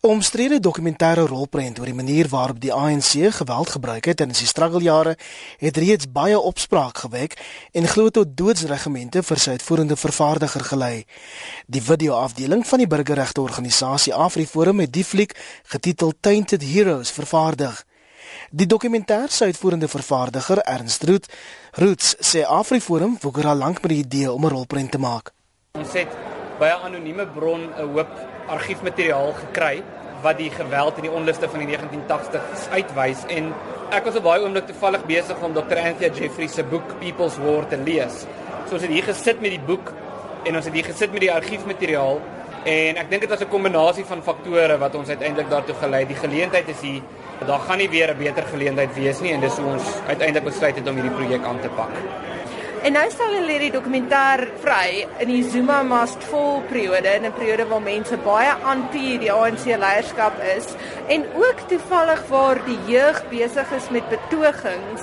[0.00, 5.16] Omstrede dokumentêre rolprent oor die manier waarop die ANC geweld gebruik het in sy struggeljare
[5.58, 7.34] het reeds baie opspraak gewek
[7.74, 11.02] en glo tot doodsregimente vir sy uitvoerende vervaardiger gelei.
[11.66, 15.34] Die video-afdeling van die burgerregte organisasie AfriForum het die fliek
[15.74, 17.82] getitel Tainted Heroes vervaardig.
[18.50, 21.26] Die dokumentêr se uitvoerende vervaardiger Ernst Root,
[21.72, 25.34] Roots sê AfriForum wou al lank met die idee om 'n rolprent te maak.
[25.78, 26.10] Ons het
[26.58, 28.10] by 'n anonieme bron 'n hoop
[28.48, 29.82] argiefmateriaal gekry
[30.22, 33.54] wat die geweld in die onluste van die 1980s uitwys en
[33.90, 35.78] ek was op baie oomblik toevallig besig om Dr.
[35.78, 38.26] Anthea Jeffrey se boek People's War te lees.
[38.66, 39.92] So ons het hier gesit met die boek
[40.44, 42.20] en ons het hier gesit met die argiefmateriaal
[42.64, 46.08] en ek dink dit was 'n kombinasie van faktore wat ons uiteindelik daartoe gelei het.
[46.08, 47.02] Die geleentheid is hier.
[47.46, 50.76] Daar gaan nie weer 'n beter geleentheid wees nie en dis hoe ons uiteindelik besluit
[50.76, 51.92] het om hierdie projek aan te pak.
[52.86, 57.32] En nou stel hulle hierdie dokumentêr vry in die Zuma must fall periode, in 'n
[57.34, 60.66] periode waar mense baie anti die ANC leierskap is
[61.08, 65.02] en ook toevallig waar die jeug besig is met betogings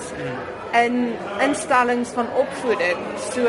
[0.73, 2.97] in instellings van opvoeding.
[3.33, 3.41] So,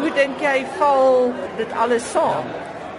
[0.00, 2.46] hoe dink jy val dit alles saam?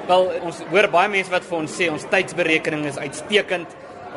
[0.07, 3.67] Wel, ons hoor baie mense wat vir ons sê ons tydsberekening is uitstekend.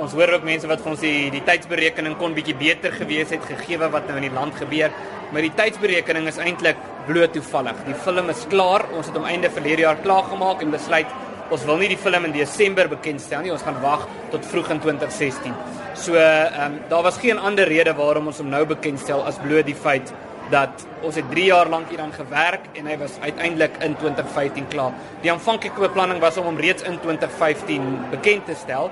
[0.01, 3.43] Ons hoor ook mense wat vir ons sê die tydsberekening kon bietjie beter gewees het
[3.45, 4.95] gegee wat nou in die land gebeur.
[5.31, 7.83] Maar die tydsberekening is eintlik bloot toevallig.
[7.85, 8.87] Die film is klaar.
[8.97, 11.19] Ons het hom einde verlede jaar klaar gemaak en besluit
[11.51, 13.53] ons wil nie die film in Desember bekendstel nie.
[13.53, 15.53] Ons gaan wag tot vroeg in 2016.
[16.01, 19.69] So, ehm um, daar was geen ander rede waarom ons hom nou bekendstel as bloot
[19.69, 20.15] die feit
[20.51, 24.97] dat ons het 3 jaar lank hieraan gewerk en hy was uiteindelik in 2015 klaar.
[25.23, 28.89] Die aanvanklike beplanning was om hom reeds in 2015 bekend te stel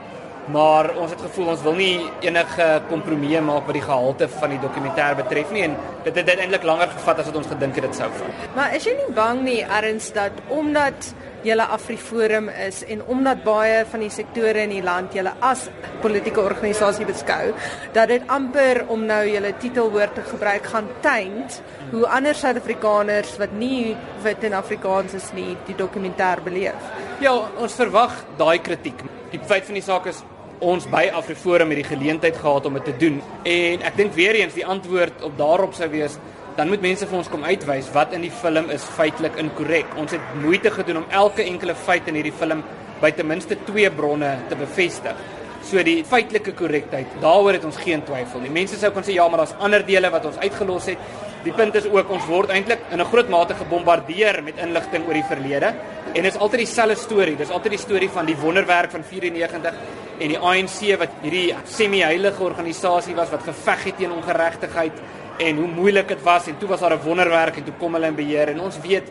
[0.52, 4.60] maar ons het gevoel ons wil nie enige kompromieë maak wat die gehalte van die
[4.62, 7.98] dokumentêr betref nie en dit het uiteindelik langer gevat as wat ons gedink het dit
[7.98, 8.44] sou vat.
[8.56, 11.10] Maar is jy nie bang nie erns dat omdat
[11.46, 15.68] julle Afriforum is en omdat baie van die sektore in die land julle as
[16.02, 17.52] politieke organisasie beskou
[17.94, 21.60] dat dit amper om nou julle titelwoord te gebruik gaan tuint
[21.92, 23.94] hoe ander Suid-Afrikaners wat nie
[24.24, 26.90] wit en Afrikaans is nie die dokumentêr beleef.
[27.22, 28.98] Ja, ons verwag daai kritiek.
[29.32, 30.24] Die feit van die saak is
[30.60, 33.20] ons by Afriforum het die geleentheid gehad om dit te doen.
[33.44, 36.18] En ek dink weer eens die antwoord op daarop sou wees
[36.58, 39.92] dan moet mense vir ons kom uitwys wat in die film is feitelik inkorrek.
[40.00, 42.64] Ons het moeite gedoen om elke enkele feit in hierdie film
[42.98, 45.20] by ten minste twee bronne te bevestig.
[45.68, 48.50] So die feitelike korrektheid, daaroor het ons geen twyfel nie.
[48.50, 51.14] Mense sou kon sê ja, maar daar's ander dele wat ons uitgelos het.
[51.44, 55.14] Die punt is ook ons word eintlik in 'n groot mate gebombardeer met inligting oor
[55.14, 55.74] die verlede.
[56.14, 57.36] En dit is altyd dieselfde storie.
[57.36, 59.74] Dis altyd die storie van die wonderwerk van 94
[60.18, 64.92] en die ANC wat hierdie semi-heilige organisasie was wat geveg het teen ongeregtigheid
[65.38, 66.46] en hoe moeilik dit was.
[66.46, 68.48] En toe was daar 'n wonderwerk en toe kom hulle in beheer.
[68.48, 69.04] En ons weet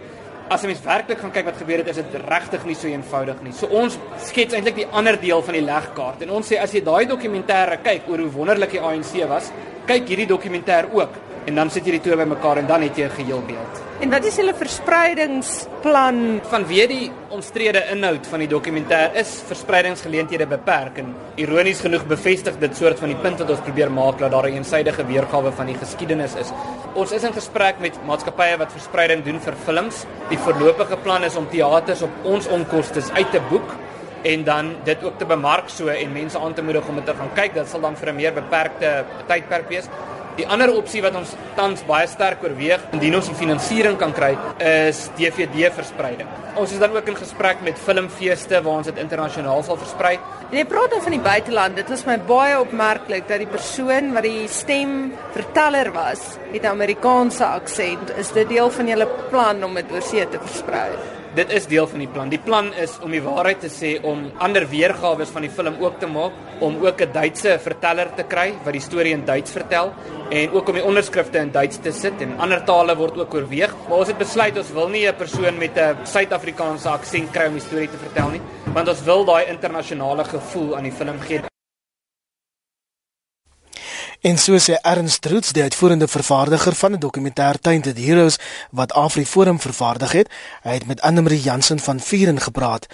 [0.49, 3.53] as mens werklik gaan kyk wat gebeur het is dit regtig nie so eenvoudig nie.
[3.53, 6.21] So ons skets eintlik die ander deel van die legkaart.
[6.21, 9.51] En ons sê as jy daai dokumentêre kyk oor hoe wonderlik die ANC was,
[9.85, 11.09] kyk hierdie dokumentêr ook
[11.47, 13.84] en dan sit jy die twee bymekaar en dan het jy 'n geheel beeld.
[14.00, 16.41] En wat is hulle verspreidingsplan?
[16.52, 22.75] Vanweë die omstrede inhoud van die dokumentêr is verspreidingsgeleenthede beperk en ironies genoeg bevestig dit
[22.75, 25.78] soort van die punt wat ons probeer maak dat daar 'n eensidedige weergawe van die
[25.78, 26.52] geskiedenis is.
[26.94, 30.06] Ons is in gesprek met maatskappye wat verspreiding doen vir films.
[30.30, 33.75] Die voorlopige plan is om teaters op ons onkoste uit te boek
[34.24, 37.13] en dan dit ook te bemark so en mense aan te moedig om dit te
[37.13, 37.53] gaan kyk.
[37.53, 39.88] Dit sal dan vir 'n meer beperkte tydperk wees.
[40.38, 44.36] Die ander opsie wat ons tans baie sterk oorweeg indien ons die finansiering kan kry,
[44.62, 46.30] is DVD verspreiding.
[46.62, 50.14] Ons is dan ook in gesprek met filmfeeste waar ons dit internasionaal sal versprei.
[50.52, 51.81] En jy praat dan van die buiteland.
[51.81, 54.98] Dit is my baie opmerklik dat die persoon wat die stem
[55.34, 58.14] verteller was, het 'n Amerikaanse aksent.
[58.18, 61.16] Is dit deel van julle plan om dit oorsee te versprei?
[61.35, 62.29] Dit is deel van die plan.
[62.29, 65.99] Die plan is om die waarheid te sê om ander weergawe van die film ook
[65.99, 69.93] te maak, om ook 'n Duitse verteller te kry wat die storie in Duits vertel
[70.29, 73.75] en ook om die onderskrifte in Duits te sit en ander tale word ook oorweeg.
[73.89, 77.53] Maar ons het besluit ons wil nie 'n persoon met 'n Suid-Afrikaanse aksent kry om
[77.53, 78.41] die storie te vertel nie,
[78.73, 81.56] want ons wil daai internasionale gevoel aan die film gee.
[84.27, 88.38] En so sê Ernst Roots, die uitvoerende vervaardiger van 'n dokumentêr Tainted Heroes
[88.71, 90.29] wat AfriForum vervaardig het,
[90.63, 92.88] hy het met Annelie Jansen van Vieren gepraat.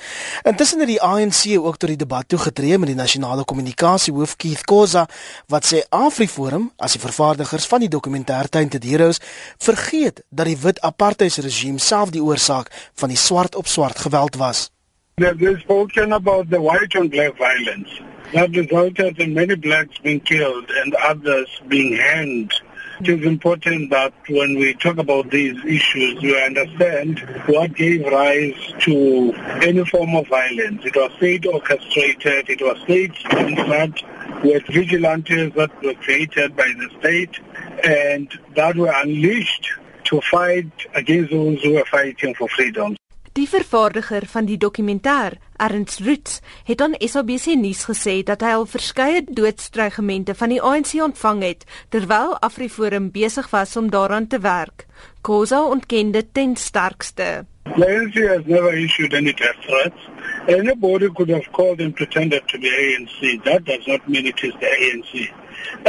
[0.43, 5.07] Intussen het die ANC ook tot die debat toegetree met die nasionale kommunikasiehoof Keith Koza
[5.47, 9.19] wat sê AfriForum as die vervaardigers van die dokumentêr Tainted Heroes
[9.57, 14.69] vergeet dat die wit apartheidsregime self die oorsaak van die swart op swart geweld was.
[15.15, 18.12] They've spoken about the white on black violence.
[18.33, 22.53] That resulted in many blacks being killed and others being hanged
[22.99, 28.73] It is important that when we talk about these issues, we understand what gave rise
[28.81, 30.85] to any form of violence.
[30.85, 34.01] It was state orchestrated, it was state sponsored,
[34.43, 37.39] with vigilantes that were created by the state
[37.83, 39.71] and that were unleashed
[40.05, 42.95] to fight against those who were fighting for freedom.
[43.33, 46.35] Die vervaardiger van die dokumentêr, Ernst Roots,
[46.67, 51.63] het aan SABC nuus gesê dat hy al verskeie doodstrygemente van die ANC ontvang het
[51.95, 54.85] terwyl AfriForum besig was om daaraan te werk.
[55.25, 57.47] Khoza ontken dit ten sterkste.
[57.73, 60.05] The ANC has never issued any death threats.
[60.45, 63.43] Anybody could have called and pretended to be ANC.
[63.49, 65.33] That does not mean it is the ANC.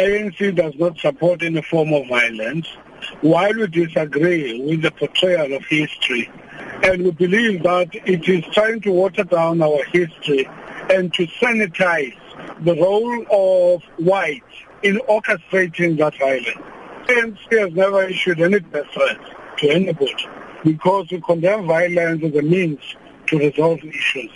[0.01, 2.67] ANC does not support any form of violence.
[3.21, 6.31] While we disagree with the portrayal of history,
[6.85, 10.47] and we believe that it is trying to water down our history
[10.91, 12.15] and to sanitize
[12.65, 16.59] the role of whites in orchestrating that violence.
[17.07, 19.25] ANC has never issued any death threats
[19.59, 20.27] to anybody
[20.63, 22.81] because we condemn violence as a means
[23.27, 24.31] to resolve issues.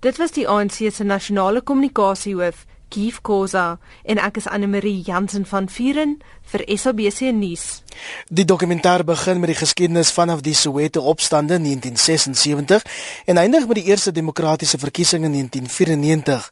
[0.00, 5.46] Dit was die ANC se nasionale kommunikasiehoof, Kief Khoza en ek is Anne Marie Jansen
[5.46, 6.16] van Vuren
[6.52, 7.82] vir SABC nuus.
[8.28, 12.84] Die dokumentêr begin met die geskiedenis vanaf die Soweto opstande 1976
[13.26, 16.50] en eindig met die eerste demokratiese verkiesing in 1994.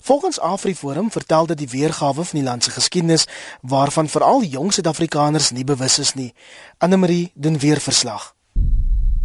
[0.00, 3.26] Volgens AfriForum vertel dit die weergawe van die land se geskiedenis
[3.60, 6.32] waarvan veral jong Suid-Afrikaners nie bewus is nie.
[6.78, 8.34] Anne Marie doen weer verslag.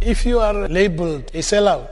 [0.00, 1.88] If you are labeled a sellout,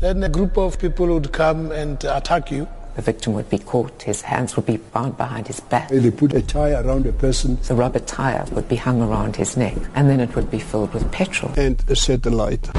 [0.00, 2.66] then a group of people would come and attack you.
[2.94, 5.88] The victim would be caught, his hands would be bound behind his back.
[5.88, 9.56] They put a tie around a person The rubber tire would be hung around his
[9.56, 11.52] neck, and then it would be filled with petrol.
[11.56, 12.70] and a satellite.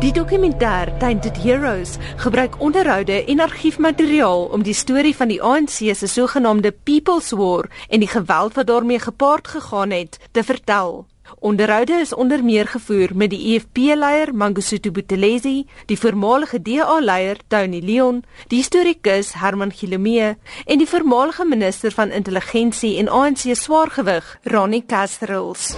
[0.00, 6.06] Die dokumentêr Tainted Heroes gebruik onderhoude en argiefmateriaal om die storie van die ANC se
[6.06, 11.06] sogenaamde People's War en die geweld wat daarmee gepaard gegaan het te vertel.
[11.38, 18.22] Onderhoude is onder meer gevoer met die EFF-leier Mangosuthu Buthelezi, die voormalige DA-leier Tony Leon,
[18.48, 25.74] die historikus Herman Gilomee en die voormalige minister van intelligensie en ANC swaargewig Ronnie Castrels.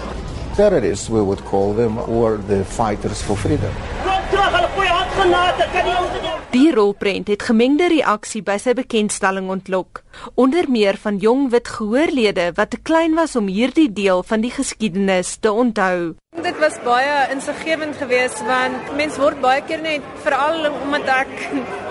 [0.57, 3.73] terrorists, we would call them, or the fighters for freedom.
[6.57, 9.99] Die rolprent het gemengde reaksie by sy bekendstelling ontlok,
[10.41, 14.53] onder meer van jong wit gehoorlede wat te klein was om hierdie deel van die
[14.55, 16.15] geskiedenis te onthou.
[16.47, 21.35] Dit was baie insiggewend geweest want mens word baie keer net veral omdat ek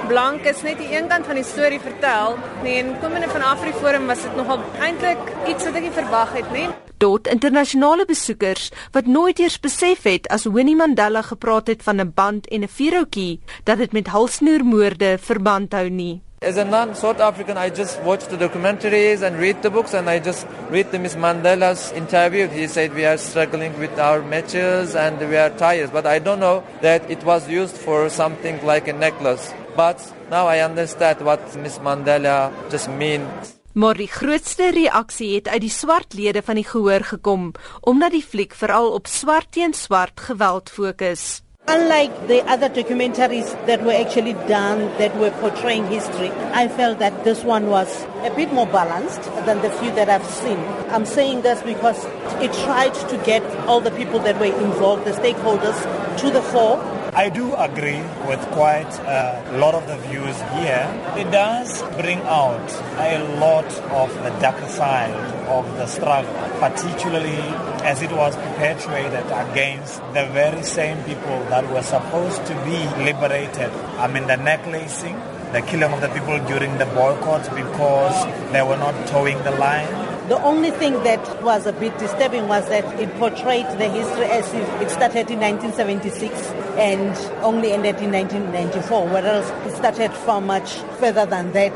[0.09, 2.39] blank is net die een kant van die storie vertel.
[2.65, 6.51] Nee, en komende van AfriForum was dit nogal eintlik iets wat ek nie verwag het
[6.57, 6.69] nie.
[6.97, 12.11] Tot internasionale besoekers wat nooit eers besef het as Winnie Mandela gepraat het van 'n
[12.15, 16.21] band en 'n vuurhoutjie dat dit met halsnoermoorde verband hou nie.
[16.41, 20.19] As a non-South African, I just watch the documentaries and read the books, and I
[20.19, 22.47] just read the Miss Mandela's interview.
[22.47, 26.39] He said we are struggling with our matches and we are tired, but I don't
[26.39, 29.53] know that it was used for something like a necklace.
[29.75, 29.97] But
[30.29, 33.54] now I understand what Miss Mandela just means.
[33.75, 37.49] Maar die grootste reaksie het uit die swart lede van die gehoor gekom
[37.81, 41.41] omdat die fliek veral op swart teen swart geweld fokus.
[41.67, 47.23] Unlike the other documentaries that were actually done that were portraying history, I felt that
[47.23, 50.59] this one was a bit more balanced than the few that I've seen.
[50.95, 52.05] I'm saying this because
[52.39, 55.75] it tried to get all the people that were involved, the stakeholders,
[56.21, 56.79] to the fore
[57.17, 60.83] I do agree with quite a lot of the views here.
[61.15, 62.69] It does bring out
[62.99, 63.63] a lot
[63.95, 65.15] of the darker side
[65.47, 67.39] of the struggle, particularly
[67.87, 73.71] as it was perpetuated against the very same people that were supposed to be liberated.
[73.97, 75.15] I mean, the necklacing,
[75.53, 80.04] the killing of the people during the boycott because they were not towing the line.
[80.27, 84.51] The only thing that was a bit disturbing was that it portrayed the history as
[84.55, 86.33] if it started in 1976
[86.81, 91.73] and only ended in 1994, whereas it started far much further than that.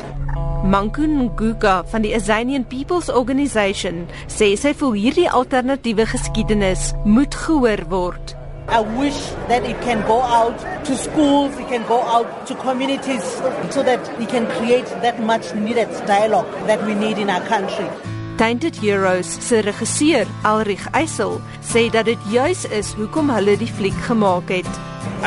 [0.66, 7.86] Manku Nguka van die Azanian People's Organisation sê sy voel hierdie alternatiewe geskiedenis moet gehoor
[7.94, 8.36] word.
[8.68, 13.24] I wish that it can go out to schools, it can go out to communities
[13.70, 17.86] so that we can create that much needed dialogue that we need in our country.
[18.40, 23.98] Tainted Heroes se regisseur, Alrich Eisel, sê dat dit juis is hoekom hulle die fliek
[24.06, 24.70] gemaak het.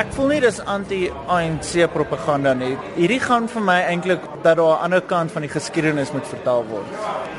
[0.01, 2.71] Ek voel nie dis anti-ANC propaganda nie.
[2.97, 6.65] Hierdie gaan vir my eintlik dat daar 'n ander kant van die geskiedenis moet vertel
[6.71, 6.89] word.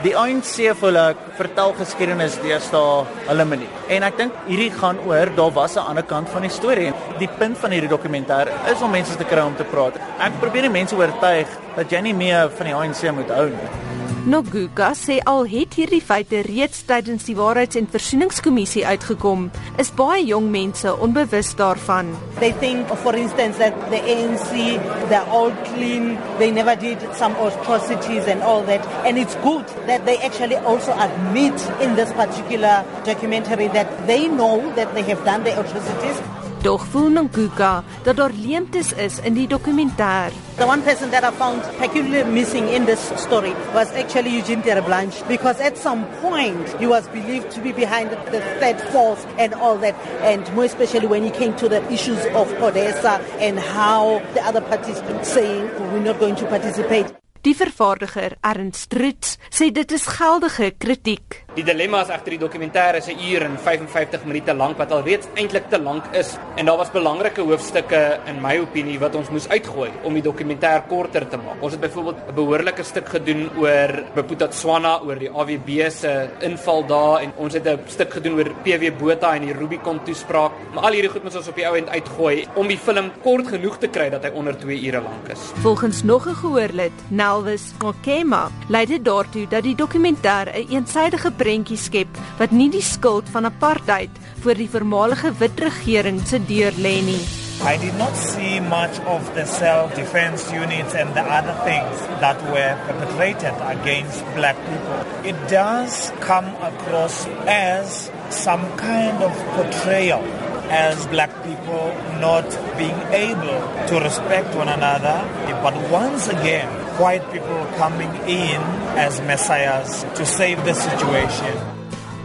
[0.03, 3.73] Die ANC voel ek vertel geskiedenis deesdae hulle manier.
[3.89, 6.93] En ek dink hierdie gaan oor daar was 'n ander kant van die storie.
[7.17, 9.97] Die punt van hierdie dokumentêr is om mense te kry om te praat.
[10.19, 13.92] Ek probeer die mense oortuig dat jy nie meer van die ANC moet hou nie.
[14.23, 20.23] Noguka sê al het hierdie feite reeds tydens die Waarheids- en Versoeningskommissie uitgekom, is baie
[20.23, 22.13] jong mense onbewus daarvan.
[22.39, 28.23] They think, for instance, that the ANC, they're all clean, they never did some atrocities
[28.27, 28.87] and all that.
[29.03, 34.71] And it's good that they actually also admit in this particular documentary that they know
[34.75, 36.42] that they have done the atrocities.
[36.63, 40.31] Dog voel Nkuka dat daar leemtes is in die dokumentêr.
[40.55, 45.27] The one person that I found peculiarly missing in this story was actually Eugene Terblanche
[45.27, 49.77] because at some point he was believed to be behind the third force and all
[49.79, 54.41] that and more especially when he came to the issues of Odessa and how the
[54.47, 57.22] other been saying we're not going to participate.
[57.43, 61.41] Die vervaardiger Ernst Roots sê dit is geldige kritiek.
[61.53, 65.27] Die dilemma is egter die dokumentêr is 'n uur en 55 minute lank wat alreeds
[65.35, 69.49] eintlik te lank is en daar was belangrike hoofstukke in my opinie wat ons moes
[69.49, 71.61] uitgooi om die dokumentêr korter te maak.
[71.61, 76.85] Ons het byvoorbeeld 'n behoorlike stuk gedoen oor Beputa Tswana oor die AWB se inval
[76.87, 80.51] daar en ons het 'n stuk gedoen oor PW Botha en die Rubicon toespraak.
[80.73, 83.47] Maar al hierdie goed moet ons op die ou end uitgooi om die film kort
[83.47, 85.51] genoeg te kry dat hy onder 2 ure lank is.
[85.61, 86.93] Volgens nog 'n gehoorlid,
[87.33, 92.81] Nelvis Mokema, lei dit daartoe dat die dokumentêr 'n eensidedige prentjie skep wat nie die
[92.81, 94.13] skuld van apartheid
[94.43, 97.23] vir die voormalige wit regering se deur lê nie.
[97.65, 102.77] I did not see much of the self-defense units and the other things that were
[102.85, 104.99] perpetrated against black people.
[105.23, 110.21] It does come across as some kind of portrayal
[110.69, 112.45] as black people not
[112.77, 113.59] being able
[113.89, 115.17] to respect one another,
[115.63, 118.61] but once again, white people coming in
[118.97, 121.73] as messiahs to save the situation.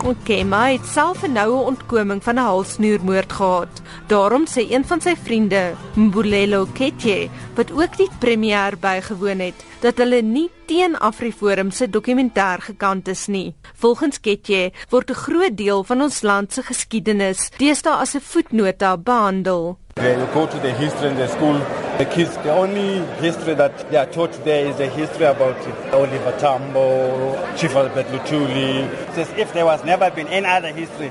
[0.04, 3.82] Okay, maar het self 'n noue ontkoming van 'n halsnoermoord gehad.
[4.06, 9.96] Daarom sê een van sy vriende, Mbulelo Ketje, wat ook die premier bygewoon het, dat
[9.98, 13.54] hulle nie teen Afriforum se dokumentêr gekant is nie.
[13.74, 18.96] Volgens Ketje word 'n groot deel van ons land se geskiedenis deesdae as 'n voetnota
[18.96, 19.78] behandel.
[19.98, 21.58] They go to the history in the school.
[21.98, 25.58] The kids, the only history that they are taught there is the history about
[25.92, 28.86] Oliver Tambo, Chief Albert Lutuli.
[29.08, 31.10] It's as if there was never been any other history.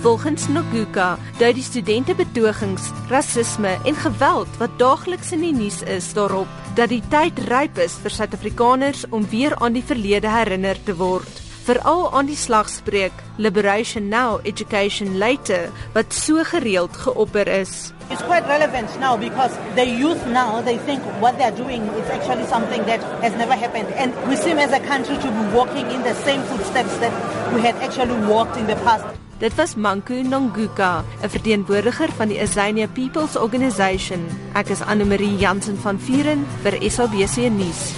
[0.00, 6.08] Volgens Noguka dui die studente betogings, rasisme en geweld wat daagliks in die nuus is
[6.16, 10.96] daarop dat die tyd ryp is vir Suid-Afrikaners om weer aan die verlede herinner te
[10.96, 17.92] word veral aan die slagspreuk Liberation Now Education Later wat so gereeld geopper is.
[18.10, 22.46] It's quite relevant now because the youth now they think what they're doing is actually
[22.46, 26.02] something that has never happened and we seem as a country to be walking in
[26.02, 27.14] the same footsteps that
[27.54, 29.06] we had actually walked in the past.
[29.42, 34.30] Dit was Manku Nonguka, 'n verteenwoordiger van die Azania People's Organisation.
[34.54, 37.90] Ek is Anne Marie Jansen van Vieren vir SABC nuus.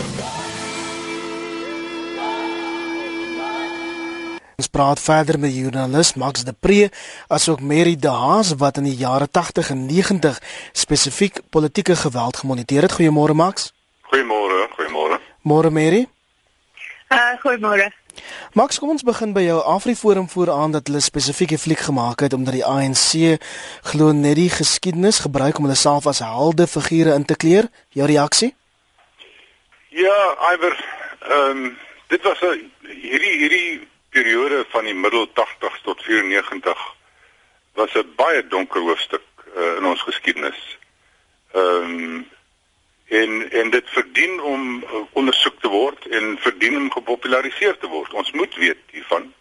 [4.57, 6.91] Ons praat verder met joernalis Max de Pre
[7.27, 10.39] asook Mary De Haas wat in die jare 80 en 90
[10.73, 12.95] spesifiek politieke geweld gemoniteer het.
[12.95, 13.73] Goeiemôre Max.
[14.13, 15.19] Goeiemôre, goeiemôre.
[15.43, 16.07] Môre Mary.
[17.09, 17.91] Uh goeiemôre.
[18.53, 22.55] Max, kom ons begin by jou Afriforum vooraan dat hulle spesifieke fliek gemaak het omdat
[22.55, 23.41] die ANC
[23.91, 27.67] glo net die geskiedenis gebruik om hulle self as helde figure in te kleer.
[27.91, 28.55] Jou reaksie?
[29.89, 30.21] Ja,
[30.53, 30.79] Iwer,
[31.27, 32.71] ehm um, dit was 'n
[33.03, 36.83] hierdie hierdie periode van die middel 80s tot 94
[37.75, 40.79] was 'n baie donker hoofstuk uh, in ons geskiedenis.
[41.53, 42.33] Ehm um,
[43.09, 48.13] en en dit verdien om uh, ondersoek te word en verdien om gepopulariseer te word.
[48.13, 49.33] Ons moet weet hiervan.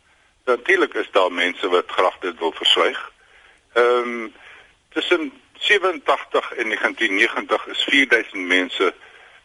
[0.45, 3.11] Natuurlik is daar mense wat graag dit wil verswyg.
[3.73, 4.33] Ehm um,
[4.89, 8.93] tussen 87 en 1990 is 4000 mense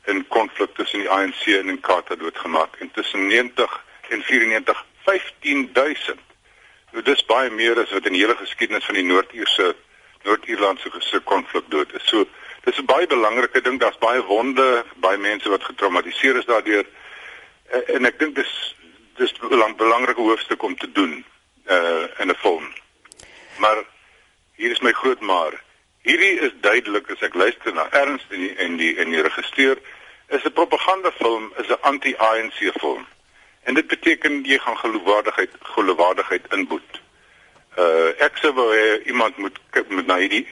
[0.04, 6.20] in konflik tussen die ANC en Inkatha doodgemaak en tussen 90 en 94 15000.
[6.92, 9.74] Nou dis baie meer as wat in die hele geskiedenis van die Noord-Ierse
[10.26, 12.06] Noord-Ierlandse se konflik dood is.
[12.08, 12.26] So
[12.64, 13.80] dis 'n baie belangrike ding.
[13.80, 16.86] Daar's baie wonde, baie mense wat getraumatiseer is daardeur.
[17.86, 18.74] En ek dink dis
[19.16, 21.24] dis 'n belang, belangrike hoofstuk om te doen
[21.68, 22.72] uh in 'n film.
[23.58, 23.84] Maar
[24.54, 25.62] hier is my groot maar.
[26.02, 29.78] Hierdie is duidelik as ek luister na Ernst en die en die en die regisseur
[30.28, 33.06] is 'n propagandafilm, is 'n anti-ANC film.
[33.68, 37.00] En dit beteken jy gaan geloofwaardigheid geloofwaardigheid inboet.
[37.76, 39.58] Uh ek sou wou hê iemand moet
[39.88, 40.46] moet na hierdie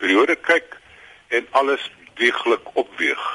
[0.00, 0.78] periode kyk
[1.28, 1.84] en alles
[2.22, 3.26] deeglik opweeg.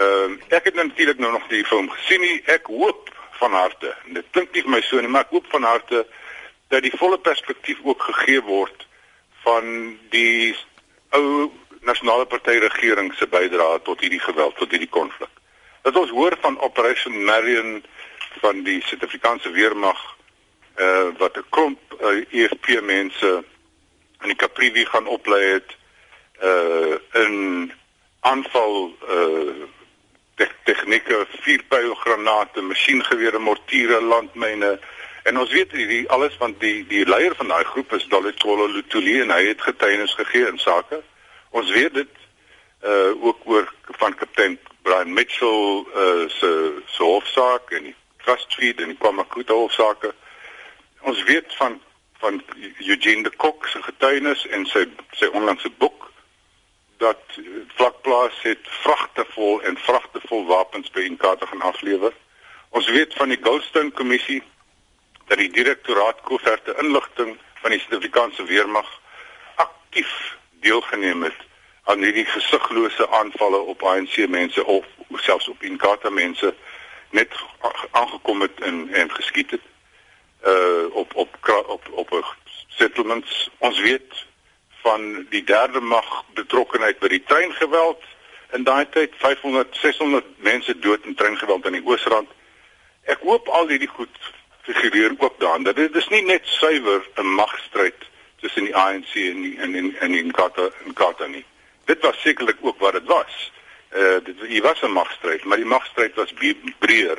[0.00, 2.40] Ehm uh, ek het natuurlik nou nog die film gesien nie.
[2.56, 3.12] Ek hoop
[3.42, 3.92] van harte.
[4.16, 6.06] Dit klink nie vir my so nie, maar ek hoop van harte
[6.72, 8.88] dat die volle perspektief ook gegee word
[9.44, 10.56] van die
[11.12, 11.52] ou
[11.84, 15.43] nasionale party regering se bydrae tot hierdie geweld, tot hierdie konflik.
[15.84, 17.84] Dat ons hoor van Operation Marion
[18.40, 20.00] van die Suid-Afrikaanse weermag
[20.80, 23.44] uh wat 'n klomp uh, EFF mense
[24.22, 25.76] in die Kaprivi gaan oplei het
[26.42, 27.72] uh in
[28.20, 29.68] aanval uh
[30.34, 34.78] te tegnieke, vuurpylgranate, masjiengewere, mortiere, landmyne
[35.22, 39.20] en ons weet hierdie alles want die die leier van daai groep is Dolitolo Lutuli
[39.20, 41.02] en hy het getuienis gegee in sake.
[41.50, 42.14] Ons weet dit
[42.84, 46.50] uh ook oor van kaptein Brian Mitchell uh se
[46.86, 50.10] se hofsaak en die trust feed en die Kwamakuta hofsaake.
[51.00, 51.80] Ons weet van
[52.20, 52.42] van
[52.78, 54.84] Eugene de Kok se getuienis en sy
[55.20, 56.10] sy onlangse boek
[57.00, 57.38] dat
[57.78, 62.12] vlakplaas het vragte vol en vragte vol wapens by Inkatha gaan aflewer.
[62.76, 64.42] Ons weet van die Goldstone kommissie
[65.32, 68.88] dat die direktoraat koeverte inligting van die Suid-Afrikaanse weermag
[69.64, 70.12] aktief
[70.60, 71.40] deelgeneem het
[71.84, 76.54] aan hierdie gesiglose aanvalle op ANC mense of selfs op Inkatha mense
[77.10, 77.32] net
[77.90, 79.66] aangekom het en en geskiet het
[80.46, 81.36] uh op op
[81.66, 82.36] op op, op
[82.68, 83.50] settlements.
[83.58, 84.26] Ons weet
[84.82, 88.02] van die derde mag betrokkenheid by die treingeweld.
[88.52, 92.28] In daai tyd 500 600 mense dood in treingeweld aan die Oosrand.
[93.04, 95.62] Ek hoop al hierdie goed figureer ook daar.
[95.62, 98.08] Dat dit is nie net suiwer 'n magstryd
[98.40, 101.44] tussen die ANC en die, en en en in Kata en Kata nie
[101.84, 103.52] dit was sekerlik ook wat dit was
[103.94, 106.32] uh dit hier was 'n magstryd maar die magstryd was
[106.78, 107.18] breër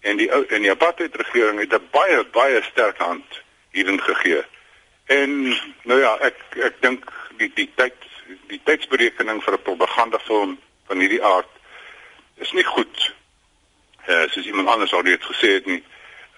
[0.00, 4.42] en die ou en die apartheid regering het 'n baie baie sterk hand hierin gegee.
[5.04, 5.30] En
[5.82, 7.94] nou ja, ek ek dink die die tyd
[8.46, 11.52] die tydsberekening vir 'n propagandafilm van hierdie aard
[12.36, 13.14] is nie goed.
[14.08, 15.82] Uh, soos iemand anders al dit gesê het nie.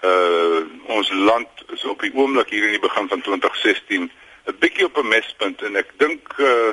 [0.02, 4.10] Uh ons land is op die oomblik hier in die begin van 2016
[4.46, 6.72] 'n bietjie op 'n mespunt en ek dink uh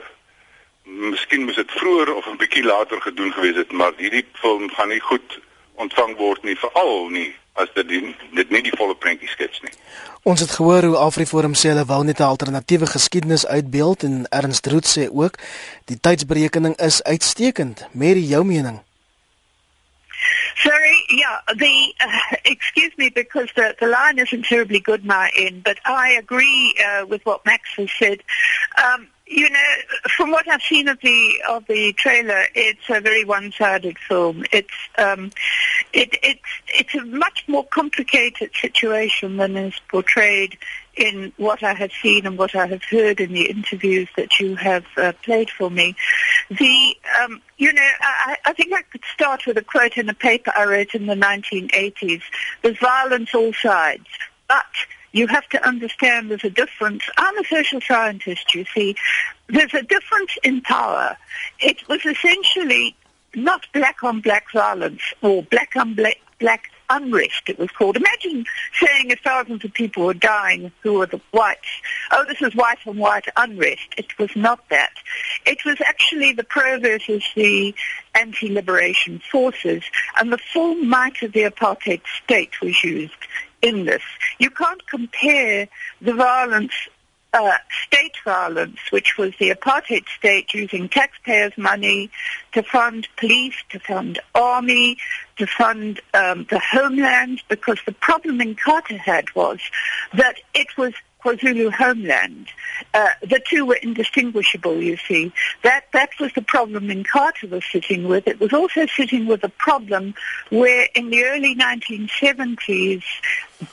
[0.88, 4.88] miskien moes dit vroeër of 'n bietjie later gedoen gewees het, maar hierdie film gaan
[4.88, 5.40] nie goed
[5.76, 9.74] ontvang word nie veral nie as dit die, dit nie die volle prentjie skets nie.
[10.24, 14.68] Ons het gehoor hoe AfriForum sê hulle wil net 'n alternatiewe geskiedenis uitbeeld en Ernst
[14.68, 15.34] Root sê ook
[15.86, 17.88] die tydsberekening is uitstekend.
[17.92, 18.82] Mary, jou mening?
[20.56, 25.64] Sorry, yeah, the uh, excuse me because the the line isn't terribly good my end,
[25.64, 28.24] but I agree uh, with what Max has said.
[28.78, 29.74] Um, you know,
[30.16, 34.46] from what I've seen of the of the trailer, it's a very one-sided film.
[34.52, 35.32] It's um,
[35.92, 40.58] it, it's it's a much more complicated situation than is portrayed
[40.96, 44.56] in what I have seen and what I have heard in the interviews that you
[44.56, 45.96] have uh, played for me.
[46.50, 50.14] The um, you know, I, I think I could start with a quote in a
[50.14, 52.22] paper I wrote in the 1980s.
[52.62, 54.08] There's violence all sides,
[54.48, 54.66] but
[55.12, 57.04] you have to understand there's a difference.
[57.18, 58.96] I'm a social scientist, you see.
[59.48, 61.18] There's a difference in power.
[61.60, 62.96] It was essentially
[63.36, 67.98] not black on black violence or black on black, black unrest, it was called.
[67.98, 68.46] Imagine
[68.80, 71.68] saying if thousands of people were dying who were the whites.
[72.12, 73.88] Oh, this is white on white unrest.
[73.98, 74.94] It was not that.
[75.46, 77.76] It was actually the pro versus the
[78.16, 79.84] anti-liberation forces,
[80.18, 83.14] and the full might of the apartheid state was used
[83.62, 84.04] in this.
[84.40, 85.68] You can't compare
[86.02, 86.74] the violence,
[87.34, 87.52] uh,
[87.86, 92.10] state violence, which was the apartheid state using taxpayers' money
[92.54, 94.98] to fund police, to fund army,
[95.38, 99.60] to fund um, the homeland, because the problem in Carter had was
[100.14, 100.94] that it was
[101.28, 102.48] KwaZulu homeland.
[102.94, 105.32] Uh, the two were indistinguishable, you see.
[105.64, 108.28] That, that was the problem Inkatha was sitting with.
[108.28, 110.14] It was also sitting with a problem
[110.50, 113.04] where in the early 1970s,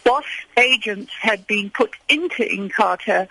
[0.02, 0.24] boss
[0.56, 3.28] agents had been put into Inkatha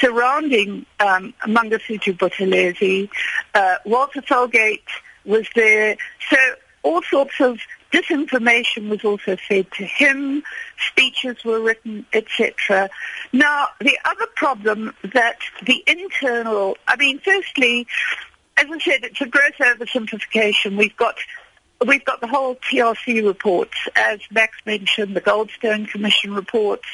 [0.00, 3.08] surrounding um, Mangasutu Buthelezi.
[3.54, 4.82] Uh, Walter Felgate
[5.24, 5.96] was there.
[6.30, 6.36] So
[6.82, 7.58] all sorts of
[7.94, 10.42] disinformation was also fed to him,
[10.88, 12.90] speeches were written, etc.
[13.32, 17.86] Now, the other problem that the internal, I mean, firstly,
[18.56, 20.76] as I said, it's a gross oversimplification.
[20.76, 21.16] We've got
[21.84, 26.86] We've got the whole TRC reports, as Max mentioned, the Goldstone Commission reports.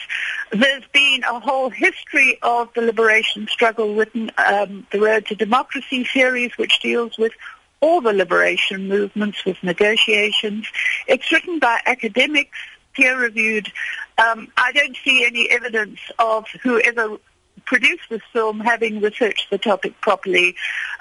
[0.51, 6.05] There's been a whole history of the liberation struggle written, um, the Road to Democracy
[6.07, 7.33] series, which deals with
[7.81, 10.67] all the liberation movements with negotiations.
[11.07, 12.57] It's written by academics,
[12.93, 13.73] peer-reviewed.
[14.19, 17.19] Um, I don't see any evidence of whoever
[17.65, 20.57] produced this film having researched the topic properly.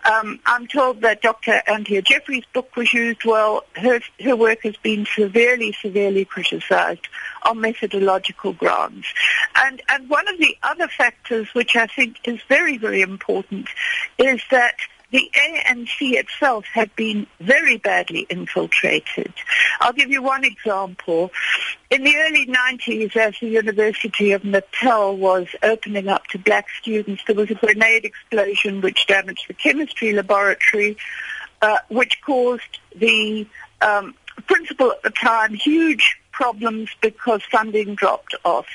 [0.09, 1.61] Um, I'm told that Dr.
[1.67, 3.63] Anthea Jeffrey's book was used well.
[3.75, 7.07] Her, her work has been severely, severely criticized
[7.43, 9.05] on methodological grounds.
[9.55, 13.67] And, and one of the other factors which I think is very, very important
[14.17, 14.75] is that
[15.11, 19.33] the ANC itself had been very badly infiltrated.
[19.79, 21.31] I'll give you one example.
[21.89, 27.23] In the early 90s, as the University of Natal was opening up to black students,
[27.25, 30.97] there was a grenade explosion which damaged the chemistry laboratory,
[31.61, 33.47] uh, which caused the
[33.81, 34.13] um,
[34.47, 38.67] principal at the time huge problems because funding dropped off.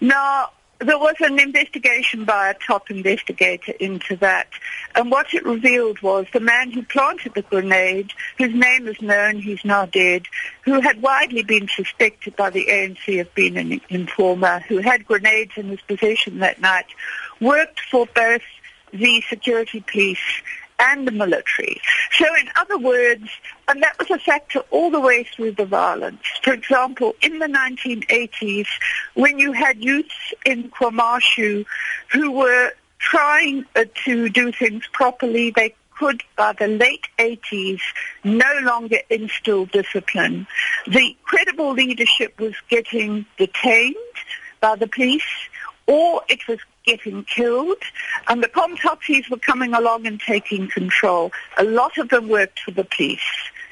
[0.00, 0.50] Now,
[0.80, 4.48] there was an investigation by a top investigator into that.
[4.94, 9.40] And what it revealed was the man who planted the grenade, whose name is known,
[9.40, 10.24] he's now dead,
[10.64, 15.52] who had widely been suspected by the ANC of being an informer, who had grenades
[15.56, 16.86] in his possession that night,
[17.40, 18.42] worked for both
[18.92, 20.18] the security police
[20.80, 21.80] and the military.
[22.12, 23.28] So in other words,
[23.68, 26.22] and that was a factor all the way through the violence.
[26.42, 28.66] For example, in the 1980s,
[29.14, 31.64] when you had youths in Kwamashu
[32.12, 37.80] who were trying uh, to do things properly, they could, by the late 80s,
[38.24, 40.46] no longer instill discipline.
[40.86, 43.96] The credible leadership was getting detained
[44.60, 45.22] by the police
[45.86, 47.82] or it was getting killed,
[48.28, 51.32] and the Komtopsies were coming along and taking control.
[51.58, 53.20] A lot of them worked for the police.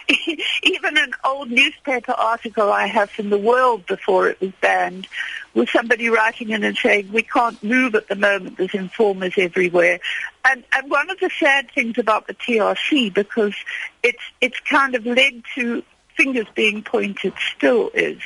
[0.63, 5.07] Even an old newspaper article I have from the world before it was banned
[5.55, 10.01] was somebody writing in and saying, we can't move at the moment, there's informers everywhere.
[10.45, 13.55] And, and one of the sad things about the TRC, because
[14.03, 15.83] it's, it's kind of led to
[16.17, 18.19] fingers being pointed still, is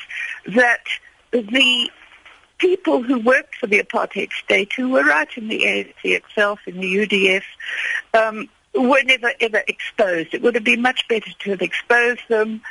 [0.54, 0.84] that
[1.32, 1.90] the
[2.62, 6.80] people who worked for the apartheid state, who were right in the ANC itself, in
[6.80, 7.42] the UDF,
[8.14, 10.32] um, were never ever exposed.
[10.32, 12.62] It would have been much better to have exposed them.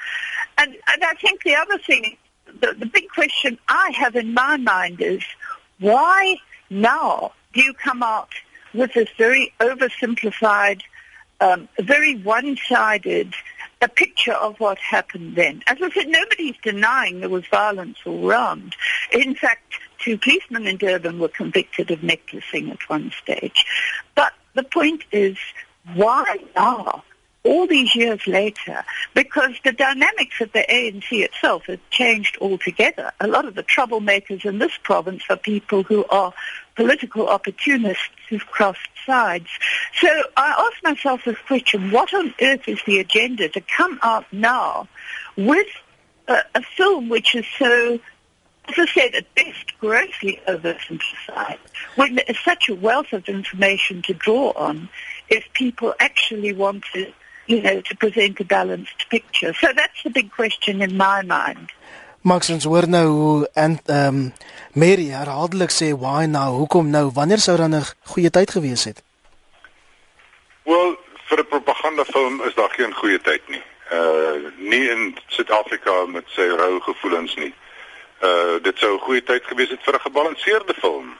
[0.57, 2.15] And, and I think the other thing,
[2.61, 5.23] the, the big question I have in my mind is,
[5.79, 6.37] why
[6.69, 8.29] now do you come out
[8.73, 10.81] with this very oversimplified,
[11.41, 13.33] um, very one-sided
[13.81, 15.63] a picture of what happened then.
[15.67, 18.75] As I said, nobody's denying there was violence all around.
[19.11, 23.65] In fact, two policemen in Durban were convicted of necklacing at one stage.
[24.15, 25.37] But the point is,
[25.93, 27.03] why now?
[27.43, 33.11] all these years later because the dynamics of the ANC itself have changed altogether.
[33.19, 36.33] A lot of the troublemakers in this province are people who are
[36.81, 39.47] political opportunists who've crossed sides.
[39.99, 44.25] So I ask myself this question, what on earth is the agenda to come out
[44.31, 44.87] now
[45.37, 45.67] with
[46.27, 47.99] a, a film which is so
[48.67, 51.57] as I said, at best grossly oversimplified,
[51.95, 54.87] when there is such a wealth of information to draw on,
[55.29, 57.11] if people actually want to
[57.47, 59.53] you know, to present a balanced picture.
[59.53, 61.71] So that's the big question in my mind.
[62.21, 64.33] Max ons hoor nou hoe en ehm um,
[64.73, 69.03] Mary herhaaldelik sê why nou hoekom nou wanneer sou dan 'n goeie tyd gewees het?
[70.63, 73.63] Wel vir 'n propagandafilm is daar geen goeie tyd nie.
[73.91, 77.53] Uh nie in Suid-Afrika met sy rou gevoelens nie.
[78.21, 81.17] Uh dit sou 'n goeie tyd gewees het vir 'n gebalanseerde film.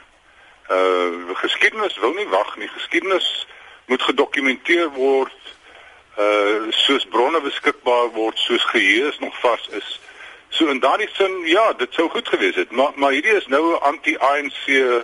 [0.70, 2.68] Uh geskiedenis wil nie wag nie.
[2.68, 3.48] Geskiedenis
[3.86, 5.42] moet gedokumenteer word
[6.18, 10.00] uh soos bronne beskikbaar word soos geheue nog vas is.
[10.52, 13.74] So in daardie sin ja, dit sou goed gewees het, maar maar hierdie is nou
[13.74, 15.02] 'n anti-ANC uh,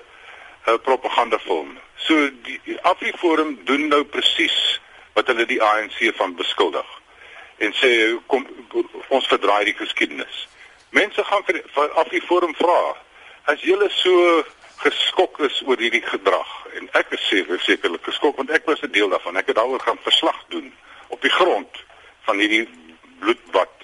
[0.83, 1.77] propagandafilm.
[1.95, 4.79] So die Afriforum doen nou presies
[5.13, 6.89] wat hulle die ANC van beskuldig
[7.57, 7.91] en sê
[8.27, 8.43] kom
[9.07, 10.47] ons verdraai die geskiedenis.
[10.89, 12.95] Mense gaan vir, vir Afriforum vra
[13.43, 14.43] as julle so
[14.83, 18.91] geskok is oor hierdie gedrag en ek is seker sekerlik geskok want ek was 'n
[18.91, 19.38] deel daarvan.
[19.38, 20.73] Ek het daaroor gaan verslag doen
[21.07, 21.83] op die grond
[22.27, 22.67] van hierdie
[23.19, 23.76] bloedbad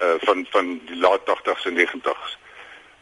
[0.00, 2.36] uh van van die laat 80s en 90s.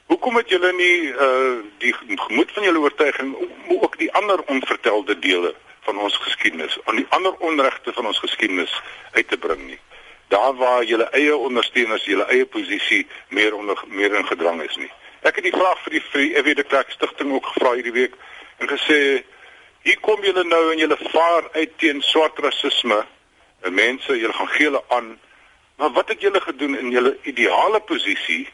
[0.07, 1.95] Hoekom het julle nie uh die
[2.27, 3.35] gemoed van julle oortuiging
[3.69, 8.83] ook die ander onvertelde dele van ons geskiedenis, aan die ander onregte van ons geskiedenis
[9.13, 9.79] uit te bring nie?
[10.29, 14.91] Daar waar julle eie ondersteuners, julle eie posisie meer onder meer in gedrang is nie.
[15.21, 17.95] Ek het die vraag vir die vir die EW de Klerk stigting ook gevra hierdie
[17.97, 18.19] week
[18.59, 18.99] en gesê
[19.87, 23.01] hier kom julle nou en julle vaar uit teen swart rasisme
[23.61, 25.17] en mense, julle gaan gee hulle aan.
[25.79, 28.49] Maar wat het julle gedoen in julle ideale posisie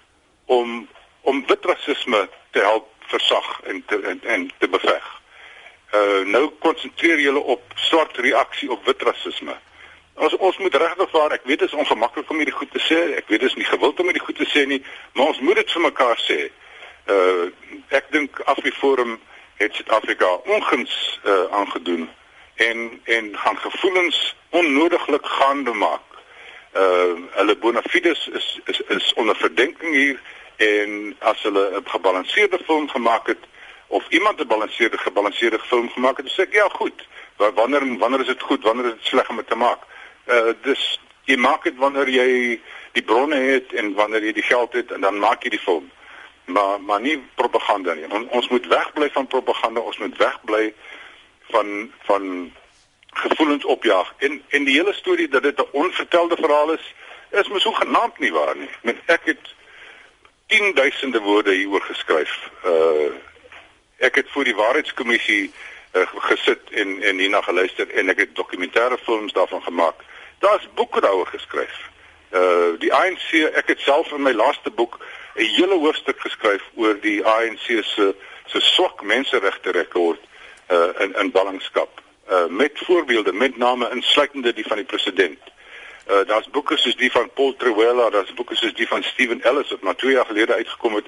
[0.45, 0.89] om
[1.21, 5.07] om wit rasisme te help versag en te en, en te beveg?
[5.95, 9.57] Uh nou konsentreer julle op swart reaksie op wit rasisme.
[10.15, 13.01] Ons ons moet regtig waar, ek weet dit is ongemaklik om hierdie goed te sê.
[13.17, 14.83] Ek weet dit is nie gewild om hierdie goed te sê nie,
[15.13, 16.41] maar ons moet dit vir mekaar sê.
[17.09, 17.49] Uh
[17.89, 19.17] ek dink Afriforum
[19.57, 22.11] het Suid-Afrika onguns uh aangedoen
[22.69, 26.13] en en gaan gevoelens onnodiglik gaande maak.
[26.75, 30.21] Uh hulle bona fides is is is onder verdenking hier
[30.57, 33.43] en as hulle 'n gebalanseerde film gemaak het
[33.87, 37.07] of iemand 'n gebalanseerde gebalanseerde film gemaak het, sê ek ja, goed.
[37.37, 39.79] wanneer wanneer is dit goed, wanneer is dit sleg om dit te maak?
[40.27, 42.61] Uh dis jy maak dit wanneer jy
[42.93, 45.91] die bronne het en wanneer jy die geld het en dan maak jy die film.
[46.45, 48.11] Maar maar nie propaganda nie.
[48.11, 50.75] On, ons moet wegbly van propaganda, ons moet wegbly
[51.51, 52.53] van van
[53.14, 54.14] gevoelens opjaag.
[54.18, 56.94] En en die hele storie dat dit 'n onvertelde verhaal is,
[57.31, 58.68] is mos hoegenaamd nie waar nie.
[58.83, 59.55] Met ek het
[60.46, 62.50] 10000de woorde hieroor geskryf.
[62.64, 63.12] Uh
[63.96, 65.53] ek het voor die waarheidskommissie
[65.92, 69.94] uh, gesit en en hierna geluister en ek het dokumentêre films daarvan gemaak.
[70.38, 71.90] Daar's boeke daaroor geskryf.
[72.31, 74.98] Uh die ANC, ek het self in my laaste boek
[75.35, 78.14] 'n hele hoofstuk geskryf oor die ANC se
[78.46, 80.20] se swak menseregte rekord
[80.70, 81.94] uh in in ballingskap.
[82.57, 85.38] Met voorbeelde met name insluitende die van die president.
[86.07, 89.71] Uh daar's boeke soos die van Paul Trewella, daar's boeke soos die van Steven Ellis
[89.71, 91.07] wat maar 2 jaar gelede uitgekom het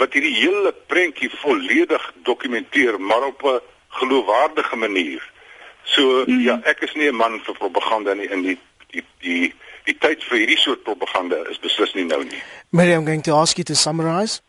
[0.00, 5.30] wat hierdie hele prentjie volledig dokumenteer maar op 'n geloofwaardige manier.
[5.82, 6.40] So mm.
[6.40, 8.58] ja, ek is nie 'n man vir propaganda nie in die
[8.90, 12.42] die die die tyd vir hierdie soort propaganda is beslis nie nou nie.
[12.70, 14.40] Mary, I'm going to ask you to summarize.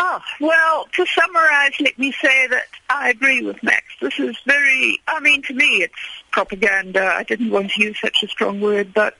[0.00, 3.84] Oh, well, to summarize, let me say that I agree with Max.
[4.02, 5.94] This is very, I mean, to me, it's
[6.30, 7.04] propaganda.
[7.04, 9.14] I didn't want to use such a strong word, but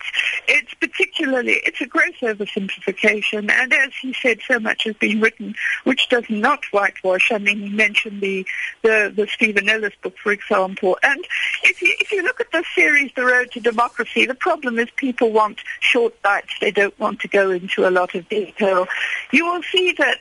[0.47, 3.51] it's particularly, it's a gross oversimplification.
[3.51, 5.55] And as he said, so much has been written
[5.85, 7.33] which does not whitewash.
[7.33, 8.47] I mean, he mentioned the,
[8.83, 10.99] the, the Stephen Ellis book, for example.
[11.03, 11.25] And
[11.65, 14.89] if you, if you look at the series, The Road to Democracy, the problem is
[14.97, 16.53] people want short bites.
[16.61, 18.87] They don't want to go into a lot of detail.
[19.33, 20.21] You will see that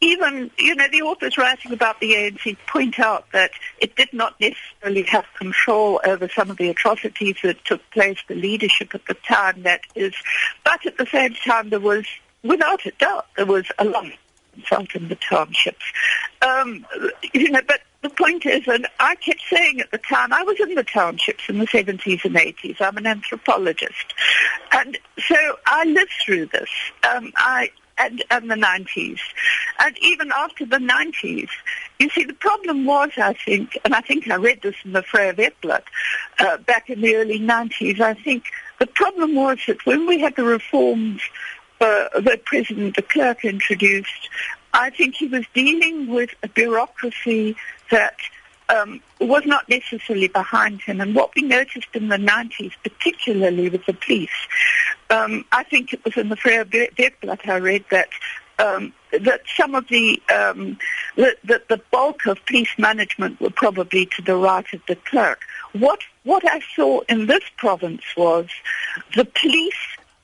[0.00, 4.38] even, you know, the authors writing about the ANC point out that it did not
[4.40, 9.14] necessarily have control over some of the atrocities that took place, the leadership at the
[9.14, 10.14] time, that is.
[10.64, 12.04] But at the same time, there was,
[12.42, 14.12] without a doubt, there was a lot of
[14.94, 15.84] in the townships.
[16.42, 16.86] Um,
[17.32, 20.58] you know, but the point is, and I kept saying at the time, I was
[20.60, 22.80] in the townships in the 70s and 80s.
[22.80, 24.14] I'm an anthropologist.
[24.72, 26.70] And so I lived through this.
[27.08, 29.20] Um, I, and, and the 90s.
[29.78, 31.48] And even after the 90s,
[31.98, 35.02] you see, the problem was, I think, and I think I read this in the
[35.02, 35.82] Freya Wetblatt
[36.38, 38.44] uh, back in the early 90s, I think
[38.78, 41.22] the problem was that when we had the reforms
[41.80, 44.28] uh, that President de Klerk introduced,
[44.72, 47.56] I think he was dealing with a bureaucracy
[47.90, 48.16] that
[48.68, 51.00] um, was not necessarily behind him.
[51.00, 54.30] And what we noticed in the 90s, particularly with the police,
[55.10, 58.08] um, I think it was in the Freya Weekblad I read that
[58.58, 60.78] um, that some of the, um,
[61.16, 65.40] the, the bulk of police management were probably to the right of the clerk.
[65.72, 68.46] What what I saw in this province was
[69.14, 69.74] the police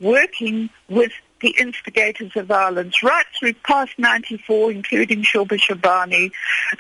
[0.00, 6.33] working with the instigators of violence right through past 94, including Shoba Shabani,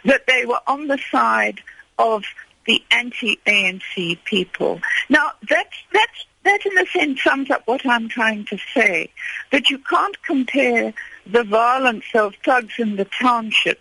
[0.04, 1.60] that they were on the side
[1.98, 2.24] of
[2.66, 4.80] the anti-ANC people.
[5.10, 9.10] Now, that's, that's, that in a sense sums up what I'm trying to say,
[9.50, 10.94] that you can't compare
[11.26, 13.80] the violence of thugs in the township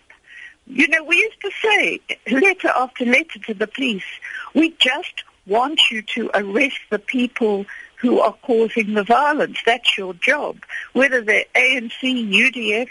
[0.68, 2.00] you know, we used to say
[2.32, 4.06] letter after letter to the police,
[4.54, 7.66] we just want you to arrest the people
[8.02, 9.60] who are causing the violence.
[9.64, 10.58] That's your job.
[10.94, 12.90] Whether they're ANC, UDF,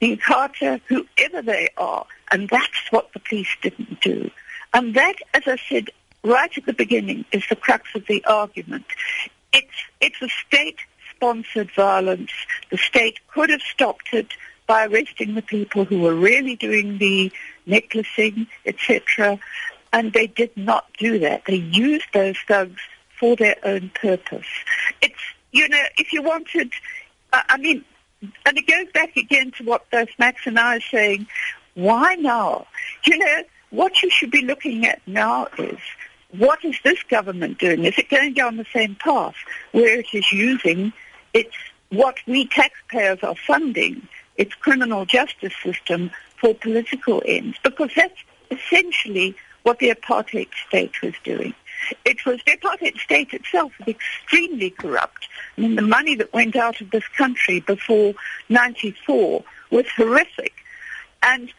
[0.00, 2.06] Inkatha, whoever they are.
[2.30, 4.30] And that's what the police didn't do.
[4.72, 5.90] And that, as I said
[6.22, 8.86] right at the beginning, is the crux of the argument.
[9.52, 9.66] It's,
[10.00, 12.30] it's a state-sponsored violence.
[12.70, 14.28] The state could have stopped it
[14.68, 17.32] by arresting the people who were really doing the
[17.66, 19.40] necklacing, etc.
[19.92, 21.44] And they did not do that.
[21.46, 22.80] They used those thugs
[23.18, 24.46] for their own purpose.
[25.00, 25.14] It's,
[25.52, 26.72] you know, if you wanted,
[27.32, 27.84] uh, I mean,
[28.44, 31.26] and it goes back again to what both Max and I are saying,
[31.74, 32.66] why now?
[33.04, 35.78] You know, what you should be looking at now is
[36.38, 37.84] what is this government doing?
[37.84, 39.34] Is it going down the same path
[39.72, 40.92] where it is using
[41.34, 41.54] its
[41.90, 47.56] what we taxpayers are funding, its criminal justice system for political ends?
[47.62, 48.18] Because that's
[48.50, 51.54] essentially what the apartheid state was doing.
[52.04, 55.28] It was the apartheid state itself was extremely corrupt.
[55.56, 58.14] I mean, the money that went out of this country before
[58.48, 60.52] 94 was horrific.
[61.22, 61.52] And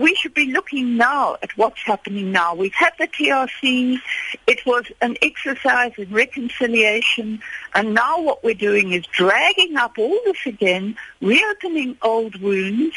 [0.00, 2.54] we should be looking now at what's happening now.
[2.54, 3.98] We've had the TRC.
[4.46, 7.42] It was an exercise in reconciliation.
[7.74, 12.96] And now what we're doing is dragging up all this again, reopening old wounds,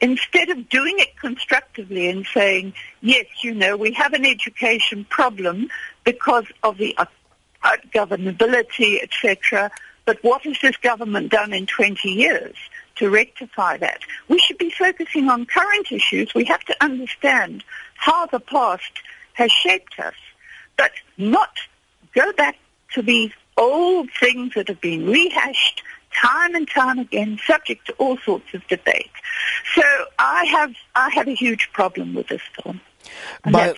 [0.00, 5.68] instead of doing it constructively and saying, yes, you know, we have an education problem
[6.06, 7.04] because of the uh,
[7.62, 9.70] uh, governability, etc.
[10.06, 12.56] But what has this government done in 20 years?
[12.96, 14.00] to rectify that.
[14.28, 16.34] We should be focusing on current issues.
[16.34, 17.62] We have to understand
[17.94, 18.90] how the past
[19.34, 20.14] has shaped us,
[20.78, 21.50] but not
[22.14, 22.56] go back
[22.94, 25.82] to these old things that have been rehashed
[26.14, 29.10] time and time again, subject to all sorts of debate.
[29.74, 29.82] So
[30.18, 32.80] I have I have a huge problem with this film.
[33.44, 33.72] By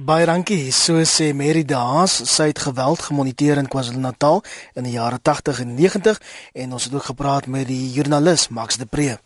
[0.00, 4.40] by Rankie, so sê Mary Daas, sy het geweld gemoniteer in KwaZulu-Natal
[4.80, 6.20] in die jare 80 en 90
[6.64, 9.20] en ons het ook gepraat met die joernalis Max de Pre.